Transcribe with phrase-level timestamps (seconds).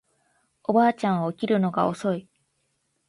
[0.63, 2.27] おばあちゃんは起きるのが遅い